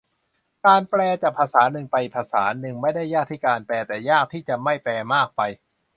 [0.65, 5.41] การแปลจากภาษาหนึ่งไปภาษาหนึ่ง ไม่ได้ยากที่การแปล แต่ยากที่จะไม่แปลมากไป